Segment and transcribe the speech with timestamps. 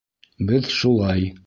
[0.51, 1.33] Беҙ шулай!